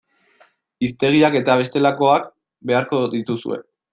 Hiztegiak 0.85 1.37
eta 1.41 1.57
bestelakoak 1.59 2.27
beharko 2.71 3.03
dituzue. 3.15 3.63